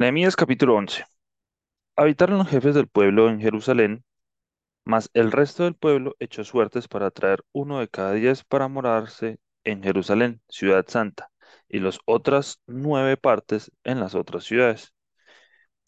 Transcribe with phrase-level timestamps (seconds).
[0.00, 1.04] Nehemías capítulo 11.
[1.94, 4.02] Habitaron los jefes del pueblo en Jerusalén,
[4.84, 9.40] mas el resto del pueblo echó suertes para traer uno de cada diez para morarse
[9.62, 11.30] en Jerusalén, ciudad santa,
[11.68, 14.94] y los otras nueve partes en las otras ciudades.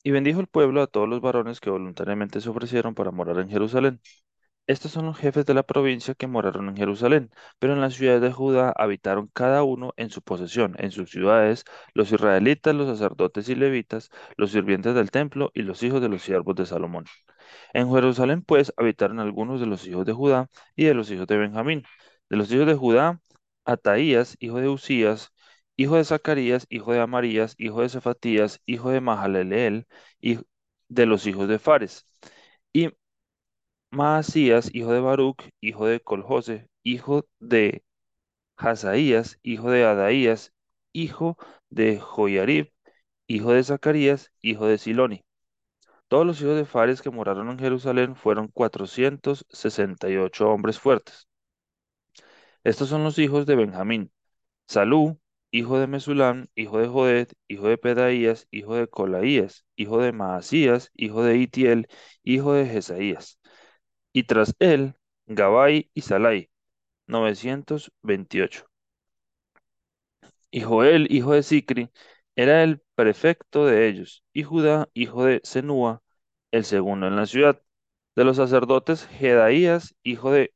[0.02, 3.48] Y bendijo el pueblo a todos los varones que voluntariamente se ofrecieron para morar en
[3.48, 4.00] Jerusalén.
[4.66, 8.22] Estos son los jefes de la provincia que moraron en Jerusalén, pero en las ciudades
[8.22, 13.48] de Judá habitaron cada uno en su posesión, en sus ciudades, los israelitas, los sacerdotes
[13.48, 17.04] y levitas, los sirvientes del templo y los hijos de los siervos de Salomón.
[17.74, 21.38] En Jerusalén, pues, habitaron algunos de los hijos de Judá y de los hijos de
[21.38, 21.84] Benjamín.
[22.30, 23.20] De los hijos de Judá,
[23.64, 25.32] Ataías, hijo de Usías,
[25.76, 29.86] hijo de Zacarías, hijo de Amarías, hijo de Cefatías, hijo de Mahalaleel,
[30.20, 30.38] y
[30.88, 32.06] de los hijos de Fares.
[32.72, 32.90] Y
[33.92, 37.84] Maasías, hijo de Baruch, hijo de Colhose, hijo de
[38.56, 40.54] Hazaías, hijo de Adaías,
[40.92, 41.38] hijo
[41.70, 42.72] de Joyarib,
[43.28, 45.24] hijo de Zacarías, hijo de Siloni.
[46.08, 50.78] Todos los hijos de Fares que moraron en Jerusalén fueron cuatrocientos sesenta y ocho hombres
[50.80, 51.28] fuertes.
[52.64, 54.10] Estos son los hijos de Benjamín:
[54.68, 55.20] Salú,
[55.52, 60.90] hijo de Mesulam, hijo de Joed, hijo de Pedaías, hijo de Colaías, hijo de Maasías,
[60.96, 61.88] hijo de Itiel,
[62.24, 63.40] hijo de Jesaías.
[64.14, 64.94] Y tras él,
[65.26, 66.50] Gabai y Salai,
[67.06, 68.66] 928.
[70.50, 71.90] Y Joel, hijo de Sicri,
[72.36, 76.02] era el prefecto de ellos, y Judá, hijo de Senúa,
[76.50, 77.62] el segundo en la ciudad.
[78.16, 80.52] De los sacerdotes, Jedaías, hijo de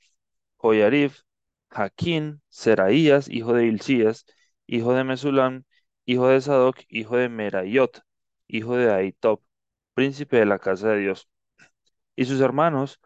[0.58, 1.12] Joyarib,
[1.70, 4.27] Jaquín, Seraías, hijo de Hilcías,
[4.66, 5.64] hijo de Mesulam,
[6.06, 8.02] hijo de Sadoc, hijo de Merayot,
[8.48, 9.42] hijo de Ahitob,
[9.94, 11.28] príncipe de la casa de Dios.
[12.16, 13.00] Y sus hermanos,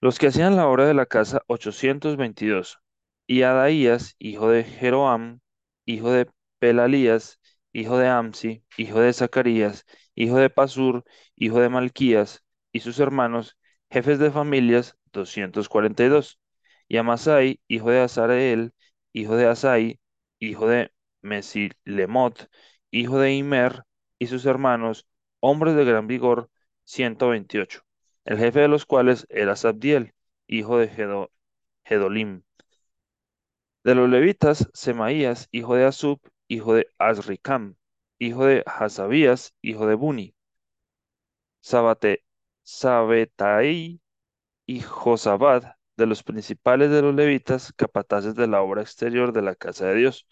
[0.00, 2.78] los que hacían la obra de la casa, 822.
[3.26, 5.40] Y Adaías, hijo de Jeroam,
[5.84, 7.40] hijo de Pelalías,
[7.72, 9.84] hijo de Amsi, hijo de Zacarías,
[10.14, 11.04] hijo de Pasur,
[11.36, 13.56] hijo de Malquías, y sus hermanos,
[13.90, 16.38] jefes de familias, 242.
[16.88, 18.72] Y Amasai, hijo de Azareel,
[19.12, 20.00] hijo de Asai,
[20.38, 20.92] hijo de
[21.22, 22.48] Mesilemot,
[22.90, 23.84] hijo de Imer,
[24.18, 25.06] y sus hermanos,
[25.40, 26.50] hombres de gran vigor,
[26.84, 27.82] 128.
[28.24, 30.14] El jefe de los cuales era Sabdiel,
[30.46, 31.30] hijo de Gedo-
[31.84, 32.44] Gedolim.
[33.84, 37.76] De los levitas, Semaías, hijo de Asub, hijo de Azricam,
[38.18, 40.34] hijo de Hasabías, hijo de Buni,
[41.62, 42.24] Sabate,
[42.64, 44.00] Sabetai
[44.66, 49.54] y Josabad, de los principales de los levitas, capataces de la obra exterior de la
[49.56, 50.28] casa de Dios,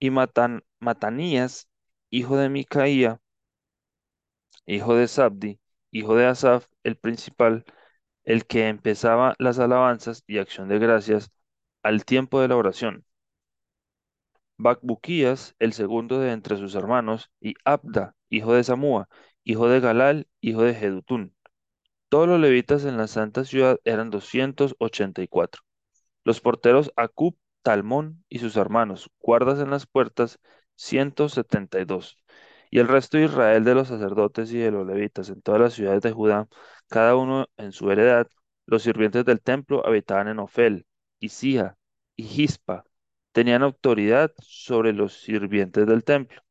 [0.00, 1.68] y Matan, Matanías,
[2.10, 3.20] hijo de Micaía,
[4.66, 5.58] hijo de Sabdi,
[5.90, 7.64] hijo de Asaf, el principal,
[8.24, 11.30] el que empezaba las alabanzas y acción de gracias
[11.82, 13.04] al tiempo de la oración.
[14.58, 19.08] Bacbuquías, el segundo de entre sus hermanos, y Abda, hijo de Samúa,
[19.44, 21.34] hijo de Galal, hijo de Jedutún.
[22.08, 25.62] Todos los levitas en la santa ciudad eran 284.
[26.24, 30.40] Los porteros Acub, Talmón y sus hermanos, guardas en las puertas,
[30.76, 32.18] 172.
[32.70, 35.74] Y el resto de Israel de los sacerdotes y de los levitas en todas las
[35.74, 36.48] ciudades de Judá,
[36.88, 38.26] cada uno en su heredad,
[38.66, 40.86] los sirvientes del templo habitaban en Ofel,
[41.20, 41.76] y Sija,
[42.16, 42.84] y Gispa,
[43.32, 46.42] tenían autoridad sobre los sirvientes del templo.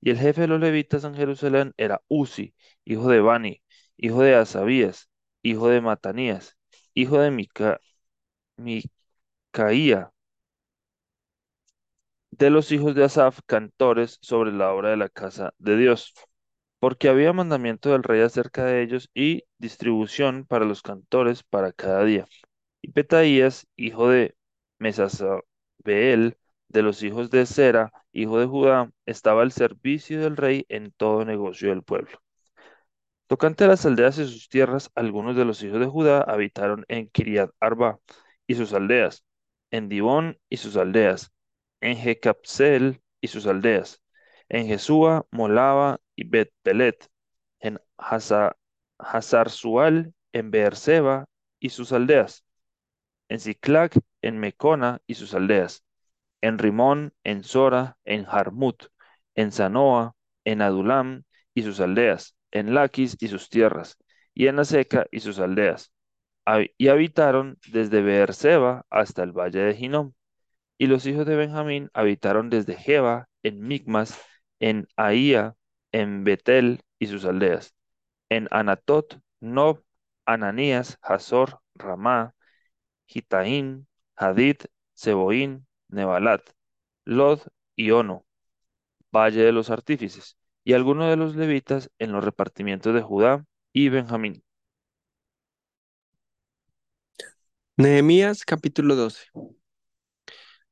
[0.00, 3.62] Y el jefe de los levitas en Jerusalén era Uzi, hijo de Bani,
[3.96, 5.08] hijo de Asabías,
[5.42, 6.56] hijo de Matanías,
[6.94, 7.80] hijo de Mica,
[8.56, 10.12] Micaía,
[12.32, 16.14] de los hijos de Asaf, cantores sobre la obra de la casa de Dios,
[16.80, 22.04] porque había mandamiento del rey acerca de ellos y distribución para los cantores para cada
[22.04, 22.26] día.
[22.82, 24.36] Y Petaías, hijo de
[24.78, 26.36] Mesazabeel,
[26.68, 31.24] de los hijos de Sera, hijo de Judá, estaba al servicio del rey en todo
[31.24, 32.18] negocio del pueblo.
[33.26, 37.08] Tocante a las aldeas y sus tierras, algunos de los hijos de Judá habitaron en
[37.08, 37.98] Kiriat Arba
[38.46, 39.24] y sus aldeas,
[39.70, 41.32] en Dibón y sus aldeas,
[41.82, 44.00] en Jecapsel y sus aldeas,
[44.48, 47.10] en Jesúa, Molaba y Bet-Pelet,
[47.60, 47.78] en
[48.98, 51.26] Hazar-Sual, en Beerseba
[51.60, 52.44] y sus aldeas,
[53.28, 55.84] en Ziclac, en Mecona y sus aldeas,
[56.40, 58.86] en Rimón, en Sora, en Jarmut,
[59.34, 60.14] en Zanoa,
[60.44, 61.24] en Adulam
[61.54, 63.98] y sus aldeas, en Laquis y sus tierras,
[64.34, 65.92] y en Aseca y sus aldeas.
[66.78, 70.12] Y habitaron desde Beerseba hasta el valle de Hinnom.
[70.78, 74.20] Y los hijos de Benjamín habitaron desde Geba, en Micmas,
[74.60, 75.56] en Ahía,
[75.92, 77.74] en Betel y sus aldeas,
[78.28, 79.82] en Anatot, Nob,
[80.26, 82.34] Ananías, Hazor, Ramá,
[83.06, 84.56] Gitaín, Hadid,
[84.94, 86.42] Seboín, Nebalat,
[87.04, 87.40] Lod
[87.76, 88.26] y Ono,
[89.12, 93.88] valle de los artífices, y algunos de los levitas en los repartimientos de Judá y
[93.88, 94.44] Benjamín.
[97.76, 99.26] Nehemías capítulo 12.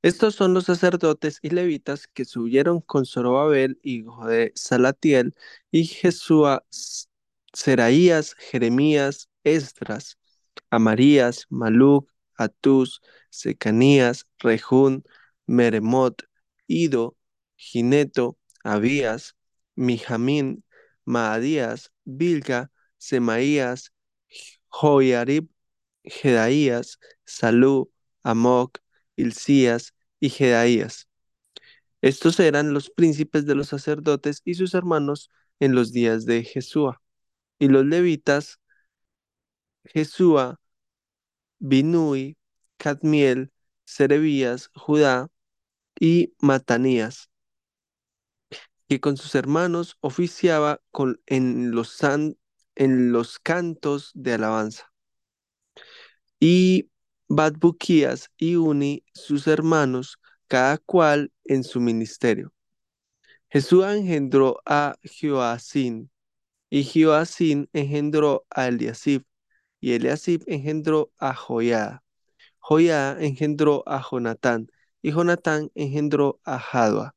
[0.02, 5.35] Estos son los sacerdotes y levitas que subieron con Zorobabel, hijo de Salatiel,
[5.70, 6.64] y Jesúa,
[7.52, 10.19] Seraías, Jeremías, Esdras,
[10.70, 15.05] Amarías, Maluc, Atús, Secanías, Rejún,
[15.47, 16.23] Meremot,
[16.67, 17.17] Ido,
[17.56, 19.37] Gineto, Abías,
[19.75, 20.64] Mijamín,
[21.05, 23.93] Maadías, Bilga, Semaías,
[24.69, 25.49] Joiarib,
[26.05, 27.93] Jedaías, Salú,
[28.23, 28.79] Amoc,
[29.16, 31.08] Hilcías y Jedaías.
[32.02, 35.30] Estos eran los príncipes de los sacerdotes y sus hermanos
[35.60, 37.02] en los días de Jesúa.
[37.58, 38.58] Y los levitas,
[39.84, 40.60] Jesúa,
[41.58, 42.36] Binui,
[42.78, 43.52] Cadmiel,
[43.84, 45.28] Serebías, Judá
[45.98, 47.30] y Matanías,
[48.88, 50.80] que con sus hermanos oficiaba
[51.26, 51.98] en, los
[52.74, 54.90] en los cantos de alabanza.
[56.40, 56.90] Y
[57.30, 60.18] Badbuquías y Uni, sus hermanos,
[60.48, 62.52] cada cual en su ministerio.
[63.48, 66.10] Jesús engendró a Joacín,
[66.70, 69.24] y Joacín engendró a Eliasib,
[69.80, 72.02] y Eliasib engendró a Joiada.
[72.58, 74.66] Joiada engendró a Jonatán,
[75.00, 77.14] y Jonatán engendró a Jadua.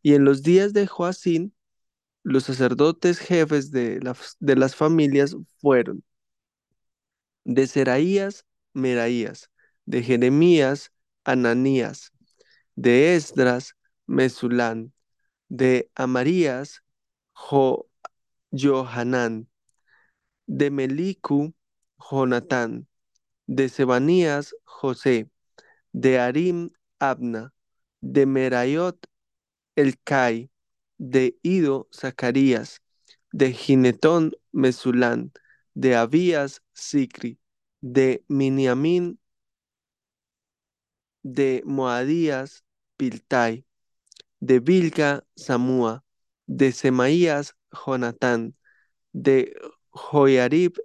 [0.00, 1.54] Y en los días de Joacín,
[2.22, 4.00] los sacerdotes jefes de,
[4.40, 6.02] de las familias fueron
[7.44, 9.50] de Seraías, Meraías,
[9.86, 10.92] de Jeremías,
[11.24, 12.12] Ananías,
[12.76, 13.76] de Esdras,
[14.06, 14.92] Mesulán,
[15.48, 16.82] de Amarías,
[17.32, 17.88] jo,
[18.50, 19.48] Johanán,
[20.46, 21.54] de Melicu,
[21.98, 22.86] Jonatán,
[23.46, 25.30] de Sebanías, José,
[25.92, 27.52] de Arim, Abna,
[28.00, 28.98] de Merayot,
[29.76, 30.50] Elcai,
[30.98, 32.82] de Ido, Zacarías,
[33.32, 35.32] de Ginetón, Mesulán,
[35.74, 37.38] de Abías, Sicri,
[37.84, 39.20] de Miniamín,
[41.22, 42.64] de Moadías,
[42.96, 43.66] Piltai,
[44.40, 46.02] de Bilga, Samúa,
[46.46, 48.56] de Semaías, Jonatán,
[49.12, 49.54] de
[49.90, 50.78] Joyarib,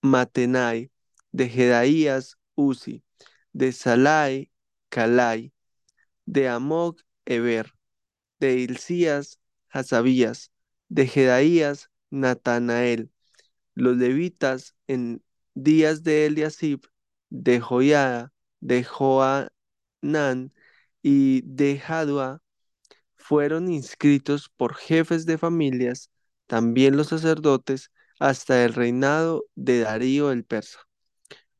[0.00, 0.90] Matenai,
[1.32, 3.04] de Jedaías, Uzi,
[3.52, 4.50] de Salai,
[4.88, 5.52] Calai,
[6.24, 7.74] de Amok, Eber,
[8.40, 9.38] de Hilcías,
[9.68, 10.50] Hasabías,
[10.88, 13.10] de Jedaías, Natanael,
[13.74, 15.22] los levitas en
[15.54, 16.80] días de Eliasib,
[17.30, 20.52] de Joiada, de Joanán
[21.02, 22.42] y de Jadua
[23.16, 26.10] fueron inscritos por jefes de familias,
[26.46, 27.90] también los sacerdotes,
[28.20, 30.80] hasta el reinado de Darío el persa.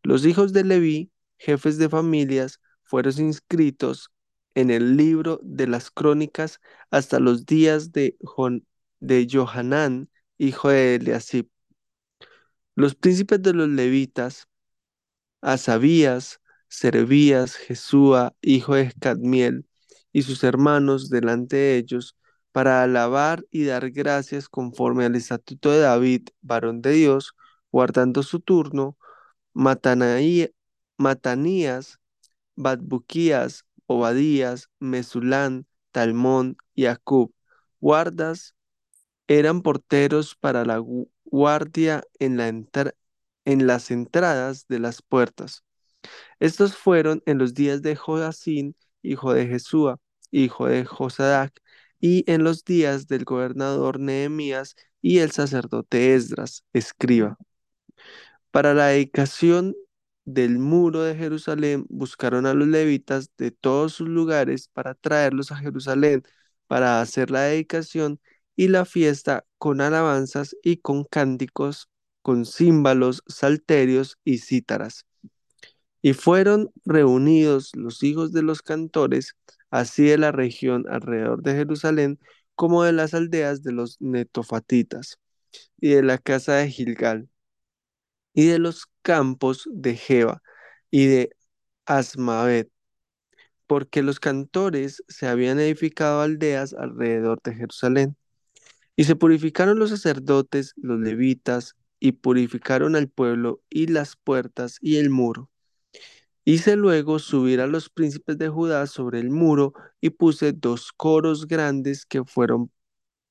[0.03, 4.11] Los hijos de Leví, jefes de familias, fueron inscritos
[4.55, 6.61] en el libro de las crónicas
[6.91, 8.17] hasta los días de,
[9.01, 11.49] de Johanán, hijo de Eliasib.
[12.75, 14.49] Los príncipes de los levitas,
[15.41, 19.67] Asabías, Servías, Jesúa, hijo de Cadmiel,
[20.13, 22.17] y sus hermanos delante de ellos,
[22.53, 27.35] para alabar y dar gracias conforme al estatuto de David, varón de Dios,
[27.71, 28.97] guardando su turno,
[29.55, 30.51] Matanías,
[32.57, 37.35] Badbuquías, Obadías, Mesulán, Talmón y Acub,
[37.81, 38.55] guardas,
[39.29, 40.83] eran porteros para la
[41.33, 42.49] guardia en, la
[43.45, 45.65] en las entradas de las puertas.
[46.41, 49.99] Estos fueron en los días de Jodacín, hijo de Jesúa,
[50.31, 51.53] hijo de Josadac,
[52.01, 57.39] y en los días del gobernador Nehemías y el sacerdote Esdras, escriba.
[58.51, 59.75] Para la dedicación
[60.25, 65.57] del muro de Jerusalén buscaron a los levitas de todos sus lugares para traerlos a
[65.57, 66.23] Jerusalén
[66.67, 68.21] para hacer la dedicación
[68.57, 71.89] y la fiesta con alabanzas y con cánticos,
[72.23, 75.07] con címbalos, salterios y cítaras.
[76.03, 79.37] Y fueron reunidos los hijos de los cantores,
[79.71, 82.19] así de la región alrededor de Jerusalén,
[82.55, 85.19] como de las aldeas de los netofatitas,
[85.81, 87.29] y de la casa de Gilgal,
[88.35, 90.43] y de los campos de Jeba,
[90.91, 91.31] y de
[91.87, 92.71] Asmavet,
[93.67, 98.17] porque los cantores se habían edificado aldeas alrededor de Jerusalén.
[98.97, 104.97] Y se purificaron los sacerdotes, los levitas, y purificaron al pueblo y las puertas y
[104.97, 105.51] el muro.
[106.45, 111.47] Hice luego subir a los príncipes de Judá sobre el muro y puse dos coros
[111.47, 112.73] grandes que fueron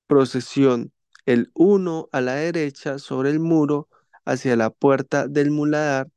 [0.08, 0.94] procesión,
[1.26, 3.90] el uno a la derecha sobre el muro
[4.26, 6.10] hacia la puerta del muladar,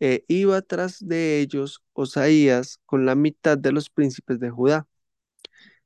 [0.00, 4.86] e iba tras de ellos Osaías con la mitad de los príncipes de Judá.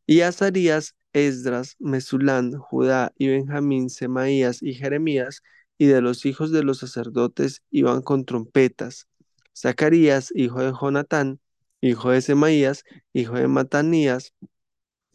[0.06, 5.42] Y Azarías Esdras, Mesulán, Judá y Benjamín, Semaías y Jeremías,
[5.78, 9.08] y de los hijos de los sacerdotes iban con trompetas.
[9.56, 11.40] Zacarías, hijo de Jonatán,
[11.80, 14.34] hijo de Semaías, hijo de Matanías,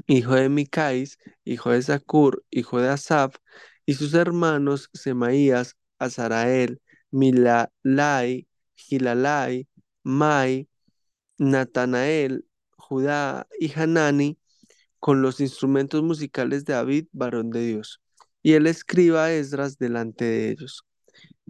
[0.08, 3.36] hijo de Micaís, hijo de Zacur, hijo de Asaf,
[3.86, 9.68] y sus hermanos Semaías, Azarael, Milalai, Gilalai,
[10.04, 10.68] Mai,
[11.38, 12.46] Natanael,
[12.77, 14.38] Judá y Hanani,
[15.00, 18.01] con los instrumentos musicales de David, varón de Dios.
[18.44, 20.84] Y él escriba Esdras delante de ellos.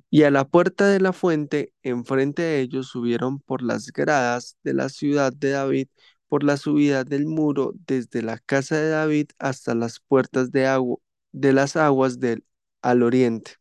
[0.09, 4.73] Y a la puerta de la fuente, enfrente de ellos, subieron por las gradas de
[4.73, 5.87] la ciudad de David,
[6.27, 10.97] por la subida del muro, desde la casa de David hasta las puertas de,
[11.31, 12.43] de las aguas del
[12.81, 13.53] al oriente.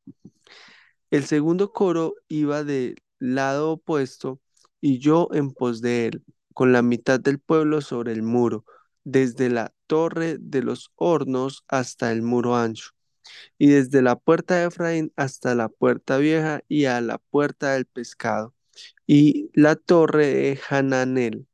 [1.10, 4.40] El segundo coro iba del lado opuesto
[4.80, 6.24] y yo en pos de él,
[6.54, 8.64] con la mitad del pueblo sobre el muro,
[9.06, 12.90] desde la torre de los hornos hasta el muro ancho,
[13.56, 17.86] y desde la puerta de Efraín hasta la puerta vieja y a la puerta del
[17.86, 18.52] pescado,
[19.06, 21.46] y la torre de Hananel,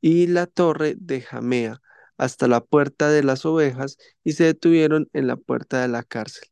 [0.00, 1.82] y la torre de Jamea,
[2.18, 6.48] hasta la puerta de las ovejas, y se detuvieron en la puerta de la cárcel.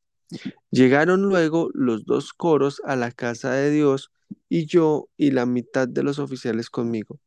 [0.71, 4.11] Llegaron luego los dos coros a la casa de Dios,
[4.49, 7.21] y yo y la mitad de los oficiales conmigo.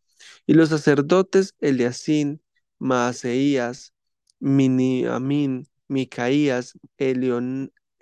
[0.46, 2.42] Y los sacerdotes Eliasín,
[2.80, 3.94] Maaseías,
[4.40, 6.74] Miniamín, Micaías,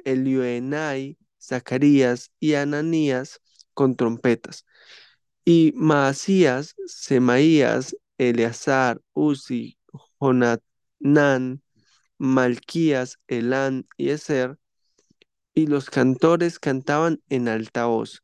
[0.06, 3.42] Elioenai, Zacarías y Ananías
[3.74, 4.66] con trompetas.
[5.46, 9.78] Y Maasías, Semaías, Eleazar, Uzi,
[10.20, 11.62] Jonatán,
[12.18, 14.58] Malquías, Elán y Eser,
[15.54, 18.22] y los cantores cantaban en alta voz.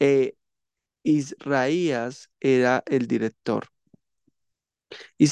[0.00, 0.36] E
[1.04, 3.68] Israías era el director.
[5.18, 5.26] Y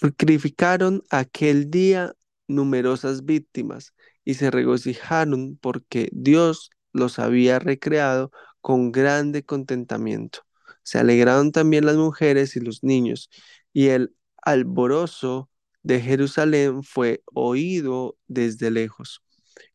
[0.00, 2.14] sacrificaron aquel día
[2.48, 10.40] numerosas víctimas y se regocijaron porque Dios los había recreado con grande contentamiento.
[10.82, 13.30] Se alegraron también las mujeres y los niños,
[13.72, 15.50] y el alborozo
[15.82, 19.22] de Jerusalén fue oído desde lejos.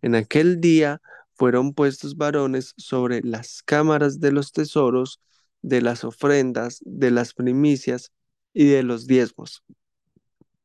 [0.01, 1.01] En aquel día
[1.33, 5.21] fueron puestos varones sobre las cámaras de los tesoros,
[5.61, 8.11] de las ofrendas, de las primicias
[8.53, 9.63] y de los diezmos,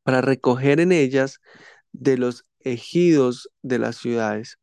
[0.06, 1.40] para recoger en ellas
[1.92, 4.58] de los ejidos de las ciudades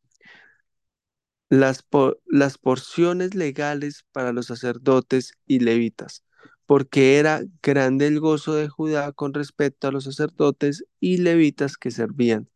[1.49, 6.23] las, po- las porciones legales para los sacerdotes y levitas,
[6.65, 11.91] porque era grande el gozo de Judá con respecto a los sacerdotes y levitas que
[11.91, 12.49] servían,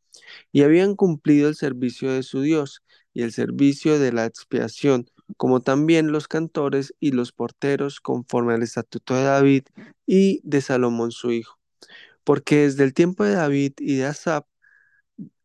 [0.54, 5.62] y habían cumplido el servicio de su Dios y el servicio de la expiación, como
[5.62, 9.64] también los cantores y los porteros, conforme al estatuto de David
[10.06, 11.60] y de Salomón su hijo.
[12.28, 14.46] Porque desde el tiempo de David y de Asaph,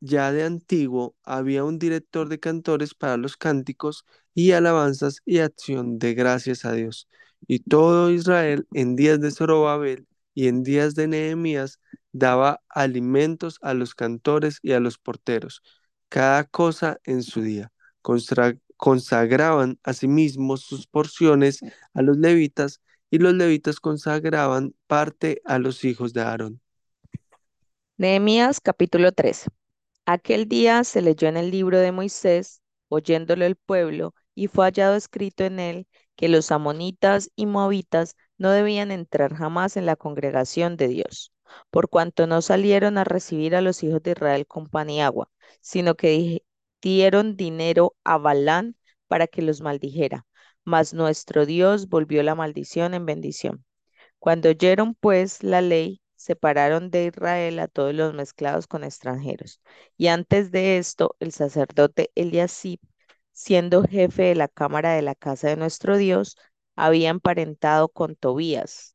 [0.01, 5.99] ya de antiguo había un director de cantores para los cánticos y alabanzas y acción
[6.01, 7.09] de gracias a Dios.
[7.47, 11.81] Y todo Israel en días de Zorobabel y en días de Nehemías
[12.13, 15.63] daba alimentos a los cantores y a los porteros,
[16.09, 17.73] cada cosa en su día.
[18.77, 21.61] Consagraban asimismo sus porciones
[21.95, 26.62] a los levitas y los levitas consagraban parte a los hijos de Aarón.
[28.03, 29.49] Nehemías capítulo 13.
[30.07, 34.97] Aquel día se leyó en el libro de Moisés, oyéndolo el pueblo, y fue hallado
[34.97, 40.77] escrito en él que los amonitas y moabitas no debían entrar jamás en la congregación
[40.77, 41.33] de Dios,
[41.71, 45.31] por cuanto no salieron a recibir a los hijos de Israel con pan y agua,
[45.61, 46.43] sino que
[46.81, 48.75] dieron dinero a Balán
[49.07, 50.27] para que los maldijera.
[50.65, 53.65] Mas nuestro Dios volvió la maldición en bendición.
[54.19, 59.61] Cuando oyeron pues la ley, separaron de Israel a todos los mezclados con extranjeros.
[59.97, 62.81] Y antes de esto, el sacerdote Eliasib,
[63.33, 66.37] siendo jefe de la cámara de la casa de nuestro Dios,
[66.77, 68.95] había emparentado con Tobías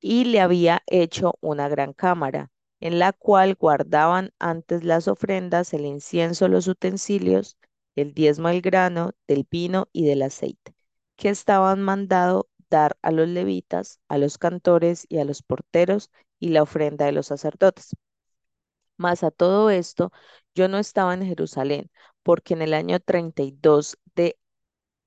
[0.00, 5.86] y le había hecho una gran cámara, en la cual guardaban antes las ofrendas, el
[5.86, 7.56] incienso, los utensilios,
[7.96, 10.74] el diezmo del grano, del vino y del aceite,
[11.16, 16.50] que estaban mandado dar a los levitas, a los cantores y a los porteros, y
[16.50, 17.90] la ofrenda de los sacerdotes.
[18.96, 20.12] Mas a todo esto
[20.54, 21.90] yo no estaba en Jerusalén,
[22.22, 24.36] porque en el año 32 de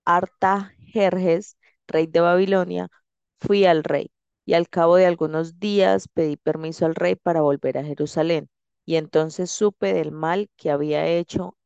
[0.05, 2.89] Artajerjes, rey de Babilonia,
[3.41, 4.11] fui al rey,
[4.45, 8.49] y al cabo de algunos días pedí permiso al rey para volver a Jerusalén,
[8.85, 11.57] y entonces supe del mal que había hecho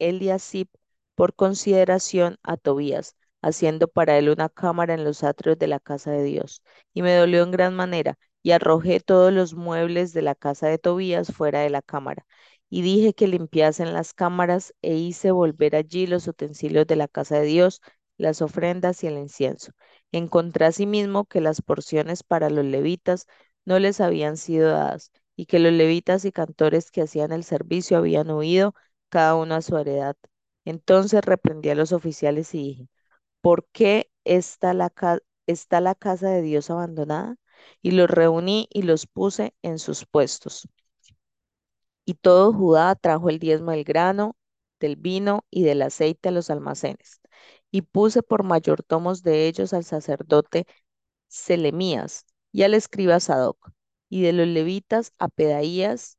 [0.00, 0.68] Eliasib
[1.14, 6.10] por consideración a Tobías, haciendo para él una cámara en los atrios de la casa
[6.12, 6.62] de Dios.
[6.94, 10.78] Y me dolió en gran manera, y arrojé todos los muebles de la casa de
[10.78, 12.26] Tobías fuera de la cámara,
[12.68, 17.38] y dije que limpiasen las cámaras e hice volver allí los utensilios de la casa
[17.40, 17.80] de Dios,
[18.16, 19.72] las ofrendas y el incienso.
[20.12, 23.26] Encontré asimismo que las porciones para los levitas
[23.64, 27.96] no les habían sido dadas, y que los levitas y cantores que hacían el servicio
[27.98, 28.74] habían huido
[29.08, 30.16] cada uno a su heredad.
[30.64, 32.88] Entonces reprendí a los oficiales y dije,
[33.40, 34.92] ¿por qué está la,
[35.46, 37.36] está la casa de Dios abandonada?
[37.82, 40.68] Y los reuní y los puse en sus puestos.
[42.04, 44.36] Y todo Judá trajo el diezmo del grano,
[44.80, 47.20] del vino y del aceite a los almacenes.
[47.70, 50.66] Y puse por mayordomos de ellos al sacerdote
[51.28, 53.70] Selemías y al escriba Sadoc,
[54.10, 56.18] y de los levitas a Pedaías,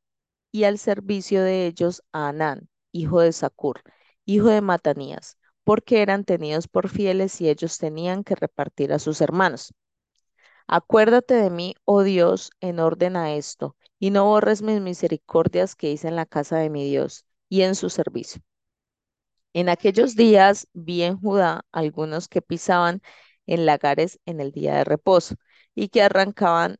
[0.52, 3.82] y al servicio de ellos a Anán, hijo de Zacur,
[4.26, 9.20] hijo de Matanías, porque eran tenidos por fieles y ellos tenían que repartir a sus
[9.20, 9.74] hermanos.
[10.66, 15.92] Acuérdate de mí, oh Dios, en orden a esto, y no borres mis misericordias que
[15.92, 18.42] hice en la casa de mi Dios y en su servicio.
[19.54, 23.02] En aquellos días vi en Judá algunos que pisaban
[23.46, 25.36] en lagares en el día de reposo
[25.74, 26.78] y que arrancaban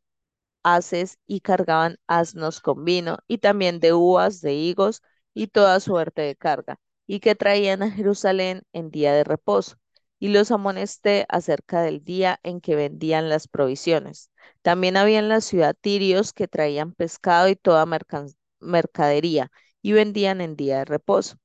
[0.63, 6.21] haces y cargaban asnos con vino y también de uvas, de higos y toda suerte
[6.23, 9.77] de carga, y que traían a Jerusalén en día de reposo.
[10.19, 14.31] Y los amonesté acerca del día en que vendían las provisiones.
[14.61, 17.85] También había en la ciudad tirios que traían pescado y toda
[18.61, 21.37] mercadería y vendían en día de reposo.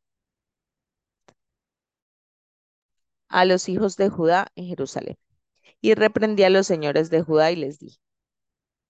[3.31, 5.17] a los hijos de Judá en Jerusalén.
[5.81, 7.99] Y reprendí a los señores de Judá y les dije,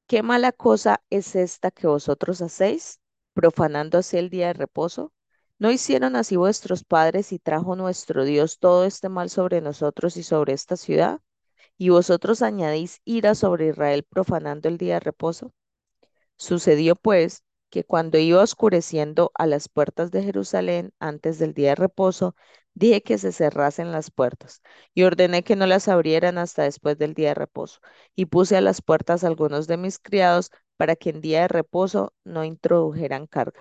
[0.08, 3.00] ¿qué mala cosa es esta que vosotros hacéis,
[3.34, 5.12] profanando así el día de reposo?
[5.58, 10.22] ¿No hicieron así vuestros padres y trajo nuestro Dios todo este mal sobre nosotros y
[10.22, 11.20] sobre esta ciudad?
[11.78, 15.52] ¿Y vosotros añadís ira sobre Israel profanando el día de reposo?
[16.36, 21.74] Sucedió pues que cuando iba oscureciendo a las puertas de Jerusalén antes del día de
[21.76, 22.36] reposo,
[22.74, 24.62] dije que se cerrasen las puertas
[24.94, 27.80] y ordené que no las abrieran hasta después del día de reposo.
[28.14, 32.14] Y puse a las puertas algunos de mis criados para que en día de reposo
[32.24, 33.60] no introdujeran carga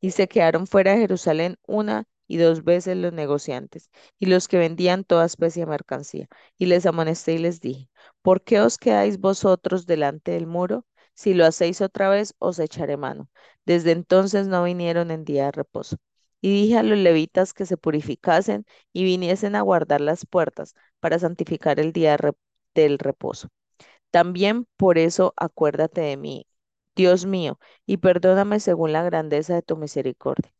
[0.00, 4.58] y se quedaron fuera de Jerusalén una y dos veces los negociantes y los que
[4.58, 6.28] vendían toda especie de mercancía.
[6.58, 7.88] Y les amonesté y les dije,
[8.22, 10.84] ¿por qué os quedáis vosotros delante del muro?
[11.14, 13.28] Si lo hacéis otra vez, os echaré mano.
[13.64, 15.96] Desde entonces no vinieron en día de reposo.
[16.40, 21.18] Y dije a los levitas que se purificasen y viniesen a guardar las puertas para
[21.18, 22.16] santificar el día
[22.74, 23.48] del reposo.
[24.12, 26.47] También por eso acuérdate de mí,
[26.98, 30.52] Dios mío, y perdóname según la grandeza de tu misericordia.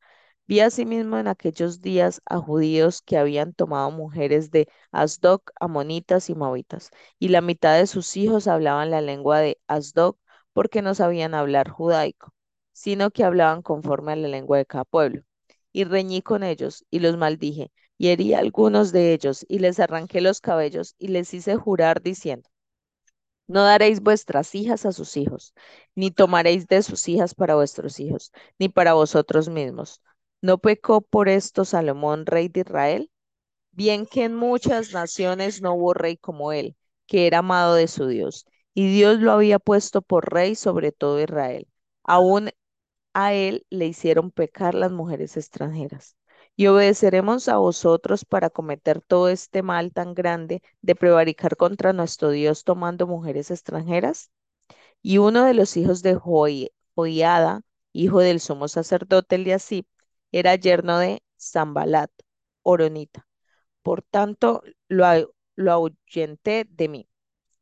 [0.47, 6.37] Vi asimismo en aquellos días a judíos que habían tomado mujeres de Asdoc, amonitas y
[6.37, 10.19] moabitas, y la mitad de sus hijos hablaban la lengua de Asdoc
[10.53, 12.33] porque no sabían hablar judaico,
[12.73, 15.23] sino que hablaban conforme a la lengua de cada pueblo.
[15.73, 19.81] Y reñí con ellos y los maldije, y herí a algunos de ellos, y les
[19.81, 22.49] arranqué los cabellos, y les hice jurar diciendo,
[23.49, 25.55] no daréis vuestras hijas a sus hijos,
[25.97, 30.03] ni tomaréis de sus hijas para vuestros hijos, ni para vosotros mismos.
[30.43, 33.11] ¿No pecó por esto Salomón, rey de Israel?
[33.73, 38.07] Bien que en muchas naciones no hubo rey como él, que era amado de su
[38.09, 41.69] Dios, y Dios lo había puesto por rey sobre todo Israel.
[42.05, 42.51] Aún
[43.15, 46.18] a él le hicieron pecar las mujeres extranjeras.
[46.59, 52.31] Y obedeceremos a vosotros para cometer todo este mal tan grande de prevaricar contra nuestro
[52.33, 54.31] Dios tomando mujeres extranjeras.
[55.03, 59.87] Y uno de los hijos de Joi- Joiada, hijo del sumo sacerdote Eliasib,
[60.33, 62.11] era yerno de Zambalat,
[62.63, 63.27] Oronita.
[63.83, 65.07] Por tanto, lo
[65.73, 67.09] ahuyenté de mí.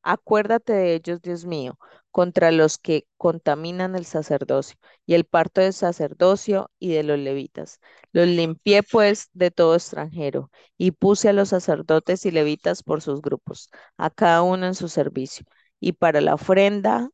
[0.03, 1.79] Acuérdate de ellos, Dios mío,
[2.17, 7.79] contra los que contaminan el sacerdocio y el parto del sacerdocio y de los levitas.
[8.13, 13.21] Los limpié pues de todo extranjero y puse a los sacerdotes y levitas por sus
[13.21, 15.45] grupos, a cada uno en su servicio,
[15.79, 17.11] y para la ofrenda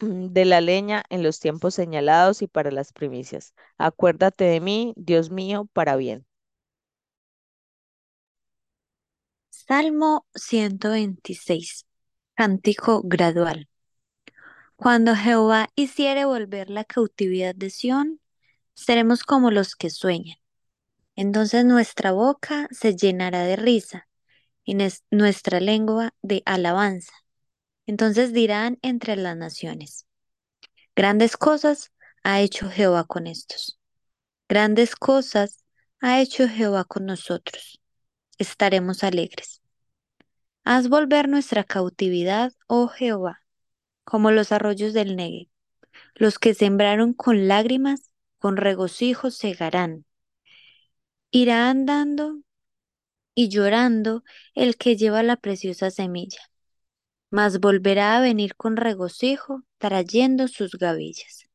[0.00, 3.54] mm, de la leña en los tiempos señalados y para las primicias.
[3.78, 6.26] Acuérdate de mí, Dios mío, para bien.
[9.50, 11.84] Salmo 126.
[12.36, 13.68] Cántico gradual.
[14.76, 18.20] Cuando Jehová hiciere volver la cautividad de Sión,
[18.74, 20.36] seremos como los que sueñan.
[21.14, 24.06] Entonces nuestra boca se llenará de risa
[24.64, 24.76] y
[25.10, 27.12] nuestra lengua de alabanza.
[27.86, 30.06] Entonces dirán entre las naciones,
[30.94, 33.78] grandes cosas ha hecho Jehová con estos.
[34.48, 35.64] Grandes cosas
[36.00, 37.80] ha hecho Jehová con nosotros.
[38.38, 39.62] Estaremos alegres.
[40.64, 43.45] Haz volver nuestra cautividad, oh Jehová,
[44.06, 45.48] como los arroyos del Negev.
[46.14, 50.06] Los que sembraron con lágrimas, con regocijo segarán.
[51.30, 52.40] Irá andando
[53.34, 56.40] y llorando el que lleva la preciosa semilla,
[57.30, 61.48] mas volverá a venir con regocijo trayendo sus gavillas.